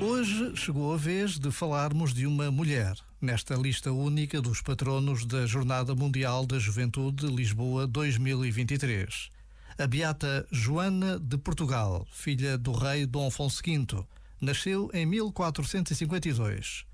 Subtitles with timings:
[0.00, 5.46] Hoje chegou a vez de falarmos de uma mulher, nesta lista única dos patronos da
[5.46, 9.30] Jornada Mundial da Juventude Lisboa 2023.
[9.78, 14.04] A beata Joana de Portugal, filha do rei Dom Afonso V,
[14.40, 16.84] nasceu em 1452.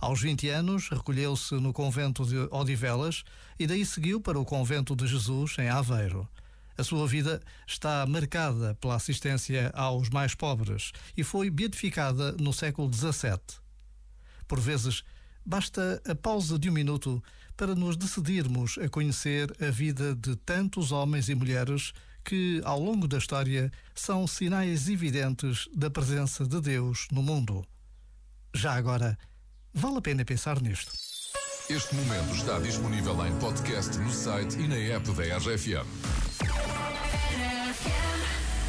[0.00, 3.24] Aos 20 anos, recolheu-se no convento de Odivelas
[3.58, 6.26] e daí seguiu para o convento de Jesus, em Aveiro.
[6.78, 12.92] A sua vida está marcada pela assistência aos mais pobres e foi beatificada no século
[12.92, 13.40] XVII.
[14.46, 15.02] Por vezes,
[15.44, 17.22] basta a pausa de um minuto
[17.56, 23.08] para nos decidirmos a conhecer a vida de tantos homens e mulheres que, ao longo
[23.08, 27.64] da história, são sinais evidentes da presença de Deus no mundo.
[28.54, 29.16] Já agora,
[29.72, 30.92] vale a pena pensar nisto.
[31.70, 36.25] Este momento está disponível em podcast no site e na app da RFM.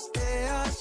[0.00, 0.78] posteas.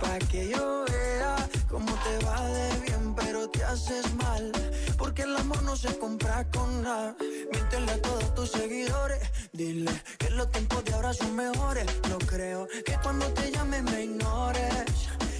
[0.00, 1.36] Pa' que yo vea
[1.68, 4.52] cómo te va de bien, pero te haces mal.
[4.96, 7.16] Porque el amor no se compra con nada.
[7.52, 9.20] Miéntele a todos tus seguidores.
[9.52, 11.86] Dile que los tiempos de ahora son mejores.
[12.08, 14.84] No creo que cuando te llame me ignores.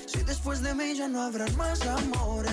[0.07, 2.53] Si después de mí ya no habrá más amores.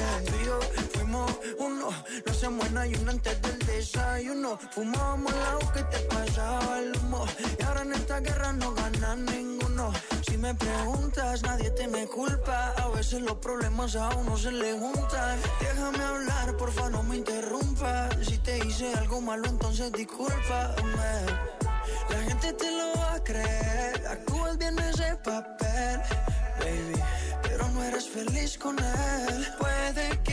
[1.60, 1.90] Uno,
[2.26, 4.58] no hacemos nada y uno antes del desayuno.
[4.72, 7.26] Fumábamos el agua que te pasaba el humo.
[7.60, 9.92] Y ahora en esta guerra no gana ninguno.
[10.28, 12.74] Si me preguntas, nadie te me culpa.
[12.78, 15.40] A veces los problemas a uno se le juntan.
[15.60, 18.10] Déjame hablar, porfa, no me interrumpa.
[18.22, 21.12] Si te hice algo malo, entonces discúlpame.
[22.10, 24.08] La gente te lo va a creer.
[24.08, 26.02] Actúas bien ese papel,
[26.60, 27.02] baby.
[27.44, 29.48] Pero no eres feliz con él.
[29.60, 30.33] Puede que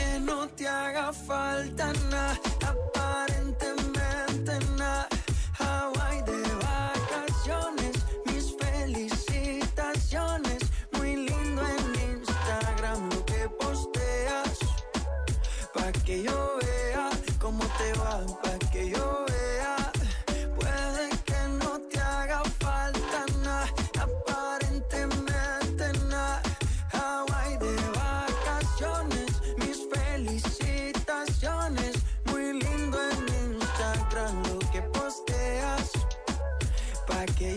[1.12, 2.49] falta nada,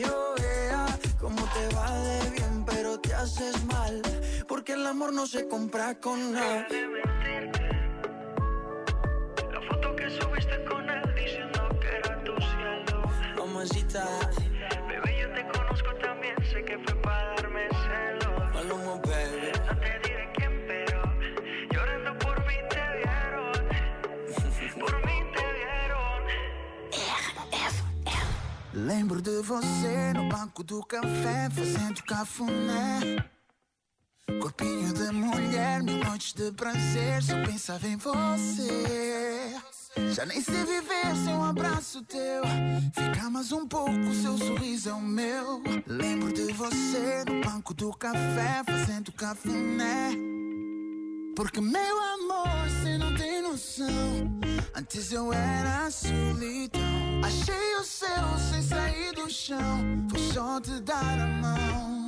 [0.03, 0.86] yo vea
[1.19, 4.02] cómo te va de bien, pero te haces mal.
[4.47, 6.68] Porque el amor no se compra con nada.
[9.52, 13.03] La foto que subiste con él diciendo que era tu cielo.
[13.38, 14.06] Mamacita.
[14.88, 18.03] Bebé, yo te conozco también, sé que fue para darme celos.
[28.73, 33.23] Lembro de você no banco do café, fazendo cafuné.
[34.41, 39.55] Corpinho de mulher, mil noites de prazer, só pensava em você.
[40.16, 42.41] Já nem sei viver sem um abraço teu.
[42.96, 45.61] Fica mais um pouco, seu sorriso é o meu.
[45.85, 50.17] Lembro de você no banco do café, fazendo cafuné.
[51.35, 52.47] Porque meu amor,
[52.81, 53.87] cê não tem noção.
[54.75, 56.53] Antes eu era solidão.
[59.34, 60.08] Chão.
[60.09, 62.08] Vou só te dar a mão.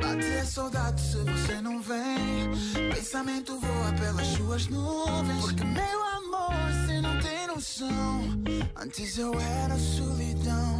[0.00, 2.92] Bate a saudade se você não vem.
[2.94, 5.40] Pensamento voa pelas suas nuvens.
[5.40, 6.54] Porque meu amor,
[6.86, 8.22] cê não tem noção.
[8.76, 10.71] Antes eu era solidão.